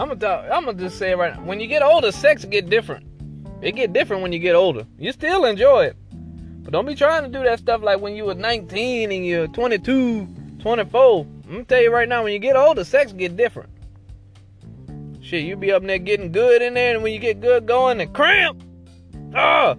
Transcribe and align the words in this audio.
I'm 0.00 0.08
gonna 0.08 0.18
talk, 0.18 0.46
I'm 0.50 0.64
gonna 0.64 0.78
just 0.78 0.96
say 0.96 1.10
it 1.10 1.18
right 1.18 1.36
now. 1.36 1.42
When 1.44 1.60
you 1.60 1.66
get 1.66 1.82
older, 1.82 2.10
sex 2.10 2.46
get 2.46 2.70
different. 2.70 3.06
It 3.60 3.72
get 3.72 3.92
different 3.92 4.22
when 4.22 4.32
you 4.32 4.38
get 4.38 4.54
older. 4.54 4.86
You 4.98 5.12
still 5.12 5.44
enjoy 5.44 5.84
it. 5.84 5.96
But 6.62 6.72
don't 6.72 6.86
be 6.86 6.94
trying 6.94 7.22
to 7.24 7.28
do 7.28 7.44
that 7.44 7.58
stuff 7.58 7.82
like 7.82 8.00
when 8.00 8.16
you 8.16 8.24
were 8.24 8.34
19 8.34 9.12
and 9.12 9.26
you're 9.26 9.46
22, 9.48 10.26
24. 10.58 11.26
I'm 11.26 11.52
gonna 11.52 11.64
tell 11.64 11.82
you 11.82 11.92
right 11.92 12.08
now, 12.08 12.24
when 12.24 12.32
you 12.32 12.38
get 12.38 12.56
older, 12.56 12.82
sex 12.82 13.12
get 13.12 13.36
different. 13.36 13.68
Shit, 15.20 15.44
you 15.44 15.54
be 15.54 15.70
up 15.70 15.82
there 15.82 15.98
getting 15.98 16.32
good 16.32 16.62
in 16.62 16.72
there, 16.72 16.94
and 16.94 17.02
when 17.02 17.12
you 17.12 17.18
get 17.18 17.42
good 17.42 17.66
going, 17.66 18.00
and 18.00 18.14
cramp. 18.14 18.62
Ah! 19.34 19.76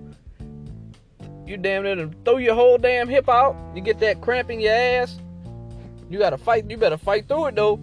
You 1.48 1.58
damn 1.58 1.82
near 1.82 2.12
throw 2.26 2.38
your 2.38 2.54
whole 2.54 2.78
damn 2.78 3.10
hip 3.10 3.28
out. 3.28 3.56
You 3.76 3.82
get 3.82 4.00
that 4.02 4.22
cramp 4.22 4.52
in 4.52 4.60
your 4.60 4.72
ass. 4.72 5.20
You 6.12 6.20
gotta 6.20 6.38
fight. 6.38 6.70
You 6.70 6.78
better 6.78 6.98
fight 6.98 7.28
through 7.28 7.48
it 7.48 7.56
though. 7.56 7.82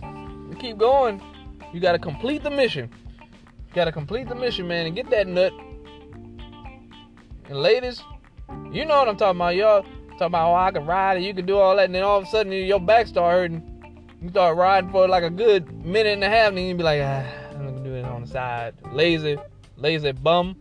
You 0.49 0.57
keep 0.61 0.79
going. 0.79 1.21
You 1.73 1.81
gotta 1.81 1.99
complete 1.99 2.43
the 2.43 2.51
mission. 2.51 2.91
You 3.21 3.75
gotta 3.75 3.93
complete 3.93 4.29
the 4.29 4.35
mission, 4.35 4.67
man, 4.67 4.87
and 4.87 4.97
get 4.97 5.11
that 5.11 5.27
nut. 5.27 5.53
And 7.49 7.59
ladies, 7.59 8.03
you 8.73 8.85
know 8.85 8.99
what 8.99 9.09
I'm 9.09 9.17
talking 9.17 9.39
about, 9.39 9.55
y'all. 9.55 9.83
Talking 10.13 10.27
about, 10.27 10.51
oh, 10.51 10.55
I 10.55 10.71
can 10.73 10.85
ride 10.85 11.17
and 11.17 11.25
you 11.25 11.33
can 11.33 11.47
do 11.47 11.59
all 11.59 11.77
that, 11.77 11.85
and 11.85 11.95
then 11.95 12.03
all 12.03 12.19
of 12.19 12.25
a 12.25 12.27
sudden 12.27 12.53
your 12.53 12.81
back 12.81 13.07
start 13.07 13.33
hurting. 13.33 13.63
You 14.21 14.31
start 14.31 14.57
riding 14.57 14.91
for 14.91 15.07
like 15.07 15.23
a 15.23 15.31
good 15.31 15.71
minute 15.85 16.15
and 16.15 16.25
a 16.25 16.29
half, 16.29 16.49
and 16.49 16.59
then 16.59 16.65
you 16.67 16.75
be 16.75 16.83
like, 16.83 17.01
ah, 17.03 17.25
I'm 17.53 17.67
gonna 17.67 17.85
do 17.85 17.95
it 17.95 18.05
on 18.05 18.23
the 18.23 18.27
side. 18.27 18.75
Lazy, 18.93 19.37
lazy 19.77 20.13
bum. 20.13 20.57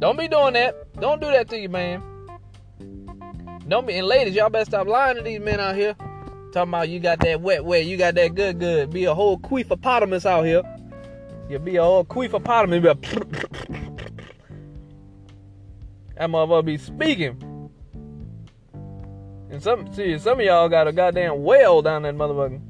Don't 0.00 0.18
be 0.18 0.28
doing 0.28 0.52
that. 0.54 0.92
Don't 1.00 1.20
do 1.20 1.28
that 1.28 1.48
to 1.48 1.58
you, 1.58 1.68
man. 1.68 2.02
Don't 3.68 3.86
be, 3.86 3.94
and 3.94 4.06
ladies, 4.06 4.34
y'all 4.34 4.50
better 4.50 4.66
stop 4.66 4.86
lying 4.86 5.16
to 5.16 5.22
these 5.22 5.40
men 5.40 5.60
out 5.60 5.74
here. 5.74 5.96
Talking 6.54 6.70
about 6.70 6.88
you 6.88 7.00
got 7.00 7.18
that 7.18 7.40
wet 7.40 7.64
wet, 7.64 7.84
you 7.84 7.96
got 7.96 8.14
that 8.14 8.36
good 8.36 8.60
good. 8.60 8.90
Be 8.90 9.06
a 9.06 9.14
whole 9.14 9.40
queefopotamus 9.40 10.24
out 10.24 10.44
here. 10.44 10.62
You 11.48 11.58
be 11.58 11.74
a 11.74 11.82
whole 11.82 12.04
queefopotamus. 12.04 12.80
Be 12.80 12.86
a 12.86 12.94
that 16.14 16.30
motherfucker 16.30 16.64
be 16.64 16.78
speaking. 16.78 17.70
And 19.50 19.60
some 19.60 19.92
see 19.92 20.16
some 20.16 20.38
of 20.38 20.46
y'all 20.46 20.68
got 20.68 20.86
a 20.86 20.92
goddamn 20.92 21.42
whale 21.42 21.82
down 21.82 22.02
that 22.02 22.14
motherfucker. 22.14 22.60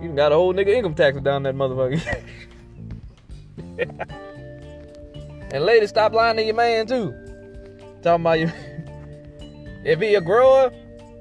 You 0.00 0.10
got 0.10 0.30
a 0.30 0.36
whole 0.36 0.54
nigga 0.54 0.68
income 0.68 0.94
tax 0.94 1.20
down 1.20 1.42
that 1.42 1.56
motherfucker. 1.56 2.24
and 5.52 5.64
ladies, 5.64 5.88
stop 5.88 6.12
lying 6.12 6.36
to 6.36 6.44
your 6.44 6.54
man 6.54 6.86
too. 6.86 7.12
Talking 8.04 8.22
about 8.22 8.38
you. 8.38 8.46
if 9.84 9.98
he 9.98 10.14
a 10.14 10.20
grower 10.20 10.70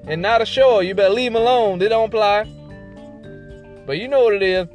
and 0.06 0.22
not 0.22 0.42
a 0.42 0.46
shower, 0.46 0.84
you 0.84 0.96
better 0.96 1.14
leave 1.14 1.32
him 1.32 1.36
alone. 1.36 1.80
They 1.80 1.90
don't 1.90 2.10
apply. 2.10 2.44
But 3.86 3.98
you 3.98 4.08
know 4.08 4.24
what 4.24 4.36
it 4.36 4.44
is. 4.44 4.68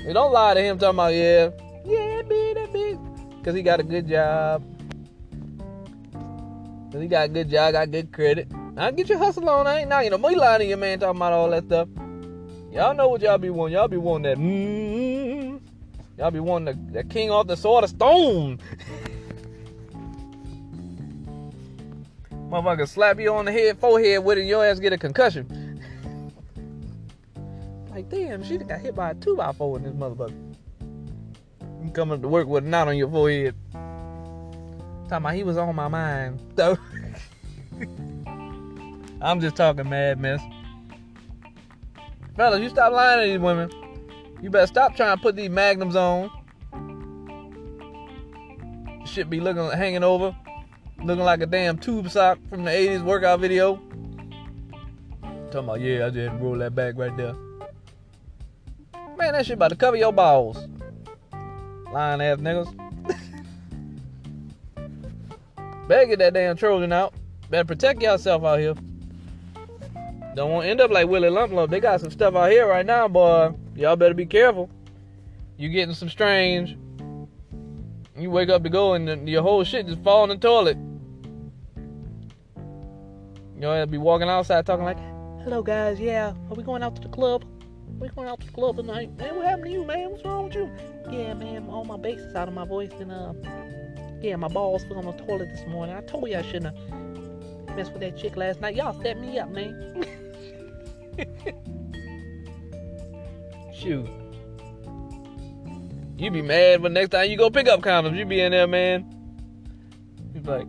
You 0.00 0.14
don't 0.14 0.32
lie 0.32 0.54
to 0.54 0.60
him 0.60 0.78
talking 0.78 0.96
about, 0.96 1.14
yeah, 1.14 1.50
yeah, 1.84 2.22
be 2.22 2.54
that. 2.54 2.68
Because 3.38 3.56
he 3.56 3.62
got 3.62 3.80
a 3.80 3.82
good 3.82 4.08
job. 4.08 4.62
Because 6.86 7.02
he 7.02 7.08
got 7.08 7.24
a 7.24 7.28
good 7.28 7.50
job, 7.50 7.72
got 7.72 7.90
good 7.90 8.12
credit. 8.12 8.50
Now 8.74 8.90
get 8.90 9.08
your 9.08 9.18
hustle 9.18 9.48
on. 9.48 9.66
I 9.66 9.80
ain't 9.80 9.88
now, 9.88 10.00
you 10.00 10.10
know, 10.10 10.28
you 10.28 10.36
lying 10.36 10.60
to 10.60 10.66
your 10.66 10.76
man 10.76 10.98
talking 10.98 11.16
about 11.16 11.32
all 11.32 11.50
that 11.50 11.64
stuff. 11.64 11.88
Y'all 12.72 12.94
know 12.94 13.08
what 13.08 13.22
y'all 13.22 13.38
be 13.38 13.50
wanting. 13.50 13.74
Y'all 13.74 13.88
be 13.88 13.96
wanting 13.96 14.22
that. 14.30 14.38
Mm, 14.38 15.60
y'all 16.18 16.30
be 16.30 16.40
wanting 16.40 16.76
the, 16.92 16.92
the 16.92 17.04
king 17.04 17.30
off 17.30 17.46
the 17.46 17.56
sword 17.56 17.84
of 17.84 17.90
stone. 17.90 18.60
Motherfucker 22.48 22.88
slap 22.88 23.20
you 23.20 23.34
on 23.34 23.44
the 23.44 23.52
head, 23.52 23.78
forehead 23.78 24.24
with 24.24 24.38
it, 24.38 24.46
your 24.46 24.64
ass 24.64 24.78
get 24.78 24.94
a 24.94 24.98
concussion. 24.98 25.82
like, 27.90 28.08
damn, 28.08 28.42
she 28.42 28.56
got 28.56 28.80
hit 28.80 28.94
by 28.94 29.10
a 29.10 29.14
2 29.14 29.36
by 29.36 29.52
4 29.52 29.76
in 29.76 29.82
this 29.82 29.92
motherfucker. 29.92 30.54
You 31.84 31.90
coming 31.90 32.22
to 32.22 32.28
work 32.28 32.48
with 32.48 32.64
a 32.64 32.66
knot 32.66 32.88
on 32.88 32.96
your 32.96 33.10
forehead. 33.10 33.54
Talking 33.72 35.16
about 35.18 35.34
he 35.34 35.42
was 35.42 35.58
on 35.58 35.76
my 35.76 35.88
mind. 35.88 36.40
So, 36.56 36.78
I'm 39.20 39.40
just 39.40 39.56
talking 39.56 39.86
mad 39.86 40.18
mess. 40.18 40.40
Fellas, 42.34 42.62
you 42.62 42.70
stop 42.70 42.94
lying 42.94 43.26
to 43.26 43.30
these 43.30 43.40
women. 43.40 43.70
You 44.40 44.48
better 44.48 44.66
stop 44.66 44.96
trying 44.96 45.14
to 45.18 45.22
put 45.22 45.36
these 45.36 45.50
magnums 45.50 45.96
on. 45.96 46.30
Shit 49.04 49.28
be 49.28 49.40
looking 49.40 49.70
hanging 49.76 50.02
over 50.02 50.34
looking 51.02 51.24
like 51.24 51.40
a 51.40 51.46
damn 51.46 51.78
tube 51.78 52.10
sock 52.10 52.38
from 52.48 52.64
the 52.64 52.70
80s 52.70 53.02
workout 53.02 53.40
video. 53.40 53.76
Talking 55.50 55.60
about, 55.60 55.80
yeah, 55.80 56.06
I 56.06 56.10
just 56.10 56.34
roll 56.40 56.58
that 56.58 56.74
back 56.74 56.94
right 56.96 57.16
there. 57.16 57.34
Man, 59.16 59.32
that 59.32 59.46
shit 59.46 59.54
about 59.54 59.68
to 59.68 59.76
cover 59.76 59.96
your 59.96 60.12
balls. 60.12 60.66
Lying 61.92 62.20
ass 62.20 62.38
niggas. 62.38 62.74
Better 65.88 66.06
get 66.06 66.18
that 66.18 66.34
damn 66.34 66.56
Trojan 66.56 66.92
out. 66.92 67.14
Better 67.48 67.64
protect 67.64 68.02
yourself 68.02 68.44
out 68.44 68.58
here. 68.58 68.74
Don't 70.34 70.52
want 70.52 70.66
to 70.66 70.70
end 70.70 70.80
up 70.80 70.90
like 70.90 71.08
Willie 71.08 71.30
Lump 71.30 71.52
Lump. 71.52 71.70
They 71.70 71.80
got 71.80 72.00
some 72.00 72.10
stuff 72.10 72.36
out 72.36 72.50
here 72.50 72.68
right 72.68 72.86
now, 72.86 73.08
boy. 73.08 73.54
Y'all 73.74 73.96
better 73.96 74.14
be 74.14 74.26
careful. 74.26 74.70
You 75.56 75.68
getting 75.68 75.94
some 75.94 76.08
strange. 76.08 76.76
You 78.16 78.30
wake 78.30 78.48
up 78.48 78.62
to 78.64 78.68
go 78.68 78.94
and 78.94 79.28
your 79.28 79.42
whole 79.42 79.64
shit 79.64 79.86
just 79.86 80.02
fall 80.02 80.24
in 80.24 80.30
the 80.30 80.36
toilet. 80.36 80.76
You 83.58 83.62
know, 83.62 83.72
I'll 83.72 83.86
be 83.86 83.98
walking 83.98 84.28
outside 84.28 84.64
talking 84.66 84.84
like, 84.84 85.00
hello 85.42 85.64
guys, 85.64 85.98
yeah, 85.98 86.32
are 86.48 86.54
we 86.54 86.62
going 86.62 86.84
out 86.84 86.94
to 86.94 87.02
the 87.02 87.08
club? 87.08 87.44
We 87.98 88.08
going 88.10 88.28
out 88.28 88.38
to 88.38 88.46
the 88.46 88.52
club 88.52 88.76
tonight? 88.76 89.18
Man, 89.18 89.34
what 89.34 89.46
happened 89.46 89.64
to 89.64 89.70
you, 89.72 89.84
man? 89.84 90.12
What's 90.12 90.24
wrong 90.24 90.44
with 90.44 90.54
you? 90.54 90.70
Yeah, 91.10 91.34
man, 91.34 91.66
all 91.68 91.84
my 91.84 91.96
bass 91.96 92.20
is 92.20 92.36
out 92.36 92.46
of 92.46 92.54
my 92.54 92.64
voice 92.64 92.92
and 93.00 93.10
uh 93.10 93.32
yeah, 94.22 94.36
my 94.36 94.46
balls 94.46 94.84
fell 94.84 94.98
on 94.98 95.06
the 95.06 95.24
toilet 95.24 95.48
this 95.48 95.66
morning. 95.66 95.96
I 95.96 96.02
told 96.02 96.28
you 96.28 96.36
I 96.36 96.42
shouldn't 96.42 96.66
have 96.66 97.76
messed 97.76 97.90
with 97.90 98.00
that 98.02 98.16
chick 98.16 98.36
last 98.36 98.60
night. 98.60 98.76
Y'all 98.76 98.94
set 99.02 99.18
me 99.18 99.40
up, 99.40 99.50
man. 99.50 100.06
Shoot. 103.74 104.08
You 106.16 106.30
be 106.30 106.42
mad 106.42 106.80
when 106.80 106.92
next 106.92 107.08
time 107.08 107.28
you 107.28 107.36
go 107.36 107.50
pick 107.50 107.66
up 107.66 107.80
condoms, 107.80 108.16
you 108.16 108.24
be 108.24 108.40
in 108.40 108.52
there, 108.52 108.68
man. 108.68 109.12
He's 110.32 110.46
like, 110.46 110.68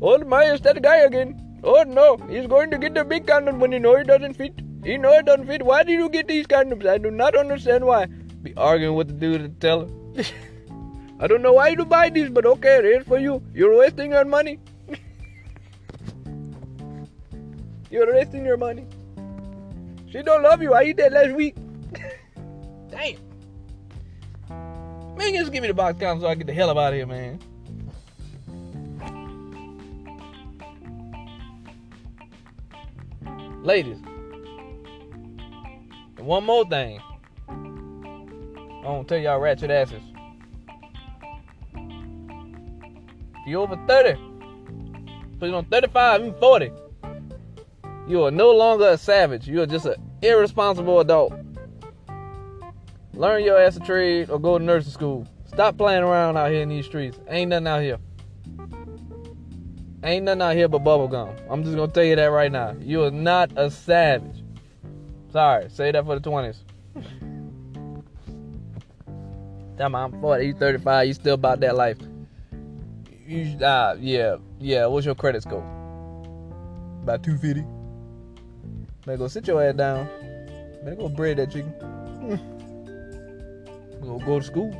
oh, 0.00 0.16
my, 0.24 0.44
is 0.44 0.62
that 0.62 0.76
the 0.76 0.80
guy 0.80 1.00
again? 1.00 1.49
Oh 1.62 1.82
no, 1.82 2.16
he's 2.28 2.46
going 2.46 2.70
to 2.70 2.78
get 2.78 2.94
the 2.94 3.04
big 3.04 3.26
condom 3.26 3.60
when 3.60 3.72
you 3.72 3.80
know 3.80 3.94
it 3.94 4.06
doesn't 4.06 4.34
fit. 4.34 4.54
You 4.82 4.96
know 4.96 5.12
it 5.12 5.26
doesn't 5.26 5.46
fit. 5.46 5.62
Why 5.62 5.82
did 5.82 5.92
you 5.92 6.08
get 6.08 6.26
these 6.26 6.46
condoms? 6.46 6.86
I 6.86 6.96
do 6.96 7.10
not 7.10 7.36
understand 7.36 7.84
why. 7.84 8.06
Be 8.42 8.54
arguing 8.56 8.96
with 8.96 9.08
the 9.08 9.14
dude 9.14 9.42
to 9.42 9.48
tell 9.60 9.82
him. 9.82 10.14
I 11.20 11.26
don't 11.26 11.42
know 11.42 11.52
why 11.52 11.68
you 11.68 11.84
buy 11.84 12.08
these, 12.08 12.30
but 12.30 12.46
okay, 12.46 12.80
here's 12.82 13.04
for 13.04 13.18
you. 13.18 13.42
You're 13.52 13.76
wasting 13.76 14.12
your 14.12 14.24
money. 14.24 14.58
You're 17.90 18.14
wasting 18.14 18.46
your 18.46 18.56
money. 18.56 18.86
She 20.10 20.22
don't 20.22 20.42
love 20.42 20.62
you. 20.62 20.72
I 20.72 20.84
eat 20.84 20.96
that 20.96 21.12
last 21.12 21.34
week. 21.36 21.56
Damn. 22.90 23.16
Man, 24.48 25.34
just 25.34 25.52
give 25.52 25.60
me 25.60 25.68
the 25.68 25.74
box 25.74 26.00
condom 26.00 26.22
so 26.22 26.28
I 26.28 26.34
get 26.36 26.46
the 26.46 26.54
hell 26.54 26.70
out 26.70 26.78
of 26.78 26.94
here, 26.94 27.06
man. 27.06 27.38
Ladies, 33.62 33.98
and 36.16 36.26
one 36.26 36.44
more 36.44 36.64
thing. 36.64 36.98
I 37.48 38.88
want 38.88 39.06
to 39.06 39.14
tell 39.14 39.22
y'all 39.22 39.38
ratchet 39.38 39.70
asses. 39.70 40.02
If 41.74 43.46
you're 43.46 43.60
over 43.60 43.76
30, 43.86 44.18
put 45.38 45.52
on 45.52 45.66
35, 45.66 46.20
even 46.20 46.34
40, 46.40 46.72
you 48.08 48.22
are 48.24 48.30
no 48.30 48.50
longer 48.50 48.88
a 48.88 48.96
savage. 48.96 49.46
You 49.46 49.60
are 49.60 49.66
just 49.66 49.84
an 49.84 49.96
irresponsible 50.22 51.00
adult. 51.00 51.34
Learn 53.12 53.44
your 53.44 53.60
ass 53.60 53.76
a 53.76 53.80
trade 53.80 54.30
or 54.30 54.38
go 54.40 54.56
to 54.56 54.64
nursing 54.64 54.92
school. 54.92 55.26
Stop 55.44 55.76
playing 55.76 56.02
around 56.02 56.38
out 56.38 56.50
here 56.50 56.62
in 56.62 56.70
these 56.70 56.86
streets. 56.86 57.18
Ain't 57.28 57.50
nothing 57.50 57.66
out 57.66 57.82
here. 57.82 57.98
Ain't 60.02 60.24
nothing 60.24 60.42
out 60.42 60.56
here 60.56 60.68
but 60.68 60.82
bubblegum. 60.82 61.38
I'm 61.50 61.62
just 61.62 61.76
gonna 61.76 61.92
tell 61.92 62.04
you 62.04 62.16
that 62.16 62.26
right 62.26 62.50
now. 62.50 62.74
You 62.80 63.04
are 63.04 63.10
not 63.10 63.52
a 63.56 63.70
savage. 63.70 64.42
Sorry, 65.30 65.68
say 65.68 65.92
that 65.92 66.06
for 66.06 66.18
the 66.18 66.30
20s. 66.30 66.56
Tell 69.76 69.90
me 69.90 69.96
I'm 69.96 70.20
40, 70.20 70.46
you 70.46 70.54
35, 70.54 71.06
you 71.06 71.14
still 71.14 71.34
about 71.34 71.60
that 71.60 71.76
life. 71.76 71.98
You, 73.26 73.64
uh, 73.64 73.96
yeah, 74.00 74.36
yeah, 74.58 74.86
what's 74.86 75.06
your 75.06 75.14
credit 75.14 75.42
score? 75.42 75.64
About 77.02 77.22
250. 77.22 77.64
Better 79.06 79.18
go 79.18 79.28
sit 79.28 79.46
your 79.46 79.62
ass 79.62 79.74
down. 79.74 80.08
Better 80.82 80.96
go 80.96 81.08
bread 81.08 81.36
that 81.36 81.50
chicken. 81.50 81.72
go 84.02 84.18
go 84.18 84.40
to 84.40 84.44
school. 84.44 84.72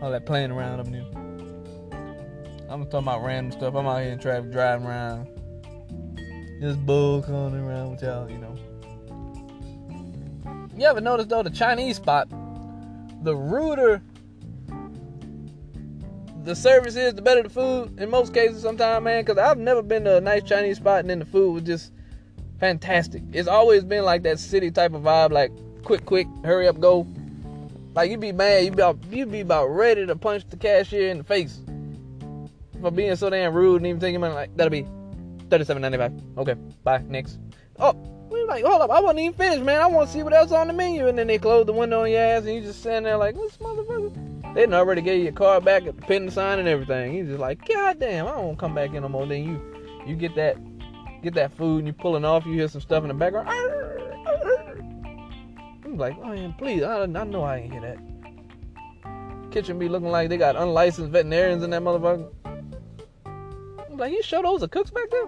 All 0.00 0.10
that 0.10 0.24
playing 0.24 0.50
around 0.50 0.80
up 0.80 0.90
there. 0.90 1.27
I'm 2.70 2.84
talking 2.84 2.98
about 2.98 3.24
random 3.24 3.58
stuff. 3.58 3.74
I'm 3.74 3.86
out 3.86 4.02
here 4.02 4.12
in 4.12 4.18
traffic 4.18 4.52
driving 4.52 4.86
around. 4.86 5.26
Just 6.60 6.84
bull 6.84 7.22
calling 7.22 7.54
around 7.54 7.92
with 7.92 8.02
y'all, 8.02 8.30
you 8.30 8.36
know. 8.36 8.54
you 10.76 10.86
ever 10.86 11.00
notice 11.00 11.26
though 11.26 11.42
the 11.42 11.50
Chinese 11.50 11.96
spot, 11.96 12.28
the 13.22 13.34
ruder 13.34 14.02
the 16.44 16.54
service 16.54 16.94
is, 16.94 17.14
the 17.14 17.22
better 17.22 17.42
the 17.42 17.48
food. 17.48 17.98
In 17.98 18.10
most 18.10 18.34
cases, 18.34 18.62
sometimes, 18.62 19.02
man, 19.02 19.24
because 19.24 19.38
I've 19.38 19.58
never 19.58 19.82
been 19.82 20.04
to 20.04 20.18
a 20.18 20.20
nice 20.20 20.42
Chinese 20.42 20.76
spot 20.76 21.00
and 21.00 21.08
then 21.08 21.20
the 21.20 21.24
food 21.24 21.52
was 21.52 21.62
just 21.62 21.92
fantastic. 22.60 23.22
It's 23.32 23.48
always 23.48 23.82
been 23.82 24.04
like 24.04 24.24
that 24.24 24.38
city 24.38 24.70
type 24.70 24.92
of 24.92 25.02
vibe, 25.02 25.30
like 25.30 25.52
quick, 25.84 26.04
quick, 26.04 26.26
hurry 26.44 26.68
up, 26.68 26.80
go. 26.80 27.06
Like 27.94 28.10
you'd 28.10 28.20
be 28.20 28.32
mad, 28.32 28.64
you 28.64 28.70
be 28.72 28.82
about, 28.82 28.98
you 29.10 29.24
be 29.24 29.40
about 29.40 29.68
ready 29.68 30.04
to 30.04 30.16
punch 30.16 30.46
the 30.50 30.58
cashier 30.58 31.08
in 31.08 31.18
the 31.18 31.24
face 31.24 31.60
for 32.80 32.90
being 32.90 33.16
so 33.16 33.30
damn 33.30 33.54
rude 33.54 33.76
and 33.76 33.86
even 33.86 34.00
thinking 34.00 34.16
about 34.16 34.34
like 34.34 34.56
that'll 34.56 34.70
be 34.70 34.86
thirty-seven 35.50 35.80
ninety-five. 35.82 36.12
Okay, 36.38 36.54
bye. 36.84 37.02
Next. 37.06 37.38
Oh, 37.78 37.94
we 38.30 38.44
like, 38.44 38.64
hold 38.64 38.82
up, 38.82 38.90
I 38.90 39.00
wasn't 39.00 39.20
even 39.20 39.34
finished, 39.34 39.62
man. 39.62 39.80
I 39.80 39.86
want 39.86 40.08
to 40.08 40.12
see 40.12 40.22
what 40.22 40.32
else 40.32 40.52
on 40.52 40.66
the 40.66 40.72
menu, 40.72 41.08
and 41.08 41.16
then 41.16 41.26
they 41.26 41.38
close 41.38 41.64
the 41.66 41.72
window 41.72 42.02
on 42.02 42.10
your 42.10 42.20
ass, 42.20 42.44
and 42.44 42.54
you 42.54 42.60
just 42.60 42.82
sitting 42.82 43.04
there 43.04 43.16
like, 43.16 43.36
what's 43.36 43.56
motherfucker? 43.58 44.54
They 44.54 44.64
done 44.64 44.74
already 44.74 45.02
gave 45.02 45.18
you 45.18 45.24
your 45.24 45.32
card 45.32 45.64
back 45.64 45.84
the 45.84 45.92
pin 45.92 46.30
sign 46.30 46.58
and 46.58 46.66
everything. 46.66 47.12
He's 47.12 47.26
just 47.26 47.38
like, 47.38 47.66
God 47.68 48.00
damn, 48.00 48.26
I 48.26 48.32
don't 48.32 48.44
want 48.46 48.58
to 48.58 48.60
come 48.60 48.74
back 48.74 48.94
in 48.94 49.02
no 49.02 49.08
more. 49.08 49.26
Then 49.26 49.44
you 49.44 49.60
you 50.06 50.16
get 50.16 50.34
that 50.36 50.56
get 51.22 51.34
that 51.34 51.52
food 51.52 51.78
and 51.78 51.86
you 51.86 51.92
pulling 51.92 52.24
off, 52.24 52.46
you 52.46 52.54
hear 52.54 52.68
some 52.68 52.80
stuff 52.80 53.02
in 53.04 53.08
the 53.08 53.14
background. 53.14 53.48
I'm 55.84 55.96
like, 55.96 56.16
oh 56.18 56.28
man, 56.28 56.54
please, 56.58 56.82
I, 56.82 57.02
I 57.02 57.06
know 57.06 57.42
I 57.42 57.58
ain't 57.58 57.72
hear 57.72 57.82
that. 57.82 57.98
Kitchen 59.52 59.78
be 59.78 59.88
looking 59.88 60.10
like 60.10 60.28
they 60.28 60.36
got 60.36 60.56
unlicensed 60.56 61.10
veterinarians 61.10 61.62
in 61.62 61.70
that 61.70 61.82
motherfucker. 61.82 62.30
Like, 63.98 64.12
you 64.12 64.22
sure 64.22 64.42
those 64.42 64.62
are 64.62 64.68
cooks 64.68 64.90
back 64.90 65.10
there? 65.10 65.26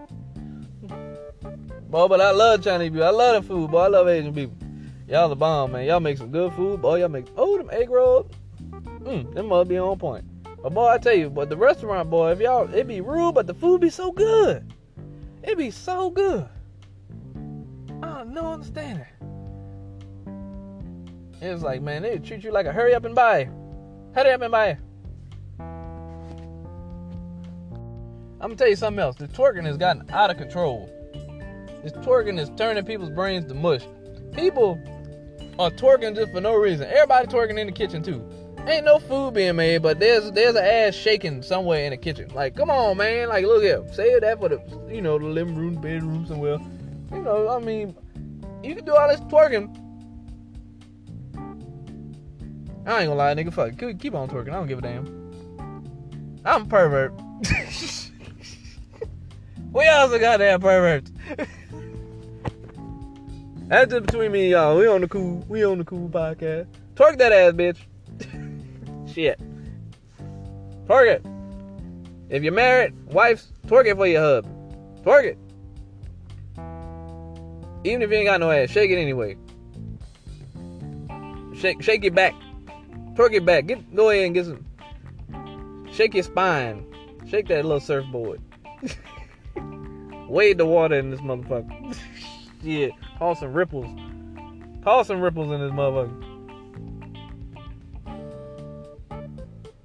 Boy, 1.90 2.06
but 2.06 2.20
I 2.20 2.30
love 2.30 2.62
Chinese 2.62 2.90
people. 2.90 3.04
I 3.04 3.10
love 3.10 3.42
the 3.42 3.48
food, 3.48 3.70
boy. 3.72 3.80
I 3.80 3.88
love 3.88 4.08
Asian 4.08 4.32
people. 4.32 4.56
Y'all 5.08 5.28
the 5.28 5.34
bomb, 5.34 5.72
man. 5.72 5.86
Y'all 5.86 5.98
make 5.98 6.18
some 6.18 6.30
good 6.30 6.52
food, 6.52 6.80
boy. 6.80 7.00
Y'all 7.00 7.08
make 7.08 7.26
oh 7.36 7.58
them 7.58 7.68
egg 7.72 7.90
rolls. 7.90 8.30
Mm, 8.70 9.34
them 9.34 9.48
must 9.48 9.68
be 9.68 9.76
on 9.76 9.98
point. 9.98 10.24
But 10.62 10.72
boy, 10.72 10.86
I 10.86 10.98
tell 10.98 11.14
you, 11.14 11.28
but 11.30 11.48
the 11.48 11.56
restaurant 11.56 12.08
boy, 12.08 12.30
if 12.30 12.38
y'all, 12.38 12.72
it 12.72 12.86
be 12.86 13.00
rude, 13.00 13.34
but 13.34 13.48
the 13.48 13.54
food 13.54 13.80
be 13.80 13.90
so 13.90 14.12
good. 14.12 14.72
It 15.42 15.58
be 15.58 15.72
so 15.72 16.10
good. 16.10 16.48
I 18.04 18.18
don't 18.18 18.34
no 18.34 18.52
understanding. 18.52 19.06
It's 21.40 21.62
like, 21.62 21.82
man, 21.82 22.02
they 22.02 22.18
treat 22.18 22.44
you 22.44 22.52
like 22.52 22.66
a 22.66 22.72
hurry 22.72 22.94
up 22.94 23.04
and 23.04 23.14
buy. 23.16 23.50
Hurry 24.14 24.30
up 24.30 24.42
and 24.42 24.52
buy. 24.52 24.78
I'm 28.40 28.48
gonna 28.48 28.56
tell 28.56 28.68
you 28.68 28.76
something 28.76 29.00
else. 29.00 29.16
The 29.16 29.28
twerking 29.28 29.64
has 29.64 29.76
gotten 29.76 30.08
out 30.10 30.30
of 30.30 30.36
control. 30.36 30.88
This 31.82 31.92
twerking 31.92 32.38
is 32.38 32.50
turning 32.56 32.84
people's 32.84 33.10
brains 33.10 33.46
to 33.46 33.54
mush. 33.54 33.82
People 34.32 34.80
are 35.58 35.70
twerking 35.70 36.14
just 36.14 36.32
for 36.32 36.40
no 36.40 36.54
reason. 36.54 36.86
Everybody 36.88 37.26
twerking 37.28 37.58
in 37.58 37.66
the 37.66 37.72
kitchen 37.72 38.02
too 38.02 38.26
ain't 38.66 38.84
no 38.84 38.98
food 38.98 39.34
being 39.34 39.56
made, 39.56 39.82
but 39.82 40.00
there's 40.00 40.30
there's 40.32 40.54
an 40.54 40.64
ass 40.64 40.94
shaking 40.94 41.42
somewhere 41.42 41.84
in 41.84 41.90
the 41.90 41.96
kitchen. 41.96 42.28
Like, 42.34 42.56
come 42.56 42.70
on, 42.70 42.96
man. 42.96 43.28
Like, 43.28 43.44
look 43.44 43.62
here. 43.62 43.82
Save 43.92 44.22
that 44.22 44.40
for 44.40 44.48
the 44.48 44.60
you 44.88 45.02
know 45.02 45.18
the 45.18 45.26
living 45.26 45.56
room, 45.56 45.74
bedroom 45.74 46.26
somewhere. 46.26 46.58
You 47.12 47.22
know, 47.22 47.48
I 47.48 47.58
mean, 47.58 47.94
you 48.62 48.74
can 48.74 48.84
do 48.84 48.94
all 48.94 49.08
this 49.08 49.20
twerking. 49.20 49.76
I 52.86 53.00
ain't 53.00 53.08
gonna 53.08 53.14
lie, 53.14 53.34
nigga. 53.34 53.52
Fuck, 53.52 53.78
keep 54.00 54.14
on 54.14 54.28
twerking. 54.28 54.48
I 54.48 54.54
don't 54.54 54.68
give 54.68 54.78
a 54.78 54.82
damn. 54.82 55.16
I'm 56.44 56.62
a 56.62 56.66
pervert. 56.66 57.12
we 59.72 59.86
also 59.88 60.18
got 60.18 60.38
that 60.38 60.60
perverts. 60.60 61.12
That's 63.70 63.92
just 63.92 64.06
between 64.06 64.32
me 64.32 64.42
and 64.42 64.50
y'all. 64.50 64.76
We 64.76 64.88
on 64.88 65.00
the 65.00 65.08
cool. 65.08 65.44
We 65.48 65.64
on 65.64 65.78
the 65.78 65.84
cool 65.84 66.08
podcast. 66.08 66.66
Twerk 66.96 67.18
that 67.18 67.32
ass, 67.32 67.52
bitch. 67.52 67.78
Shit. 69.14 69.40
Twerk 70.86 71.14
it. 71.14 71.26
If 72.30 72.42
you're 72.42 72.52
married, 72.52 72.94
wives, 73.12 73.52
twerk 73.68 73.86
it 73.86 73.96
for 73.96 74.08
your 74.08 74.20
hub. 74.20 74.46
Twerk 75.04 75.24
it. 75.24 75.38
Even 77.84 78.02
if 78.02 78.10
you 78.10 78.16
ain't 78.16 78.26
got 78.26 78.40
no 78.40 78.50
ass, 78.50 78.70
shake 78.70 78.90
it 78.90 78.98
anyway. 78.98 79.36
Shake, 81.54 81.80
shake 81.80 82.04
it 82.04 82.14
back. 82.14 82.34
Twerk 83.14 83.34
it 83.34 83.44
back. 83.44 83.66
Get, 83.66 83.94
go 83.94 84.10
ahead 84.10 84.26
and 84.26 84.34
get 84.34 84.46
some. 84.46 84.64
Shake 85.92 86.14
your 86.14 86.24
spine. 86.24 86.84
Shake 87.28 87.46
that 87.48 87.64
little 87.64 87.78
surfboard. 87.78 88.40
Wade 90.30 90.58
the 90.58 90.66
water 90.66 90.96
in 90.96 91.10
this 91.10 91.20
motherfucker. 91.20 91.98
yeah, 92.62 92.88
cause 93.18 93.40
some 93.40 93.52
ripples. 93.52 93.86
Cause 94.84 95.08
some 95.08 95.20
ripples 95.20 95.50
in 95.50 95.60
this 95.60 95.72
motherfucker. 95.72 96.30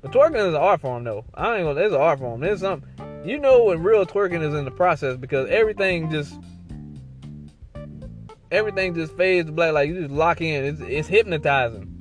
But 0.01 0.11
twerking 0.11 0.47
is 0.47 0.53
an 0.53 0.61
art 0.61 0.81
form, 0.81 1.03
though. 1.03 1.25
I 1.33 1.55
ain't 1.55 1.65
gonna. 1.65 1.81
It's 1.81 1.95
an 1.95 1.99
art 1.99 2.19
form. 2.19 2.41
There's 2.41 2.59
something. 2.59 2.87
You 3.25 3.39
know 3.39 3.63
when 3.63 3.81
real 3.81 4.05
twerking 4.05 4.47
is 4.47 4.53
in 4.53 4.65
the 4.65 4.71
process 4.71 5.17
because 5.17 5.49
everything 5.49 6.11
just 6.11 6.39
everything 8.51 8.93
just 8.93 9.17
fades 9.17 9.47
to 9.47 9.51
black. 9.51 9.73
Like 9.73 9.89
you 9.89 10.01
just 10.01 10.11
lock 10.11 10.41
in. 10.41 10.63
It's, 10.63 10.81
it's 10.81 11.07
hypnotizing. 11.07 11.91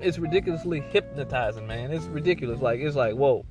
It's 0.00 0.18
ridiculously 0.18 0.80
hypnotizing, 0.80 1.66
man. 1.66 1.90
It's 1.92 2.06
ridiculous. 2.06 2.62
Like 2.62 2.80
it's 2.80 2.96
like 2.96 3.14
whoa. 3.14 3.44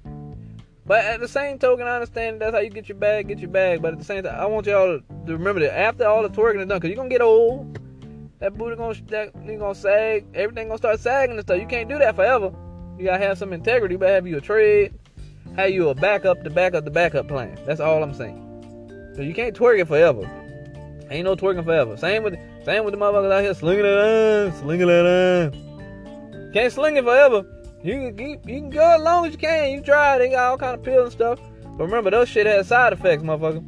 But 0.86 1.04
at 1.04 1.20
the 1.20 1.28
same 1.28 1.58
token, 1.58 1.88
I 1.88 1.96
understand 1.96 2.42
that's 2.42 2.54
how 2.54 2.62
you 2.62 2.70
get 2.70 2.88
your 2.88 2.98
bag, 2.98 3.28
get 3.28 3.40
your 3.40 3.50
bag. 3.50 3.82
But 3.82 3.94
at 3.94 4.00
the 4.00 4.06
same 4.06 4.24
time, 4.24 4.40
I 4.40 4.46
want 4.46 4.68
y'all 4.68 5.00
to, 5.00 5.04
to 5.26 5.34
remember 5.34 5.62
that 5.62 5.78
after 5.78 6.06
all 6.06 6.22
the 6.22 6.30
twerking 6.30 6.62
is 6.62 6.68
done, 6.68 6.80
cause 6.80 6.90
you're 6.90 6.98
gonna 6.98 7.10
get 7.10 7.22
old. 7.22 7.80
That 8.40 8.56
booty 8.56 8.76
gonna 8.76 8.94
that 9.08 9.32
you 9.46 9.58
gonna 9.58 9.74
sag. 9.74 10.26
Everything 10.36 10.68
gonna 10.68 10.78
start 10.78 11.00
sagging 11.00 11.38
and 11.38 11.46
stuff. 11.46 11.60
You 11.60 11.66
can't 11.66 11.90
do 11.90 11.98
that 11.98 12.16
forever. 12.16 12.54
You 13.00 13.06
gotta 13.06 13.24
have 13.24 13.38
some 13.38 13.54
integrity. 13.54 13.96
Better 13.96 14.14
have 14.14 14.28
you 14.28 14.38
a 14.38 14.42
trade, 14.42 14.94
have 15.56 15.72
you 15.72 15.90
a 15.90 15.96
backup 15.96 16.44
to 16.44 16.50
back 16.50 16.76
up 16.76 16.86
the 16.86 16.92
backup 16.92 17.28
plan. 17.28 17.58
That's 17.66 17.80
all 17.80 18.04
I'm 18.04 18.14
saying. 18.14 19.14
So 19.16 19.22
you 19.22 19.34
can't 19.34 19.56
twerk 19.56 19.80
it 19.80 19.88
forever. 19.88 20.30
Ain't 21.10 21.26
no 21.26 21.36
twerking 21.36 21.64
forever. 21.64 21.98
Same 21.98 22.24
with 22.24 22.36
same 22.66 22.84
with 22.84 22.94
the 22.94 23.00
motherfuckers 23.00 23.32
out 23.32 23.42
here 23.42 23.54
slinging 23.54 23.86
it 23.86 23.98
on, 23.98 24.54
slinging 24.54 24.90
it 24.90 25.06
on. 25.06 26.52
Can't 26.54 26.72
sling 26.72 26.98
it 26.98 27.04
forever. 27.04 27.44
You 27.86 28.12
you 28.18 28.40
can 28.40 28.72
go 28.72 28.96
as 28.96 29.02
long 29.04 29.28
as 29.28 29.34
you 29.34 29.38
can. 29.38 29.72
You 29.72 29.80
try. 29.80 30.18
They 30.18 30.30
got 30.30 30.50
all 30.50 30.58
kind 30.58 30.74
of 30.74 30.82
pills 30.82 31.04
and 31.04 31.12
stuff. 31.12 31.40
But 31.78 31.84
remember, 31.84 32.10
those 32.10 32.28
shit 32.28 32.48
has 32.48 32.68
side 32.68 32.94
effects, 32.94 33.22
motherfucker. 33.22 33.64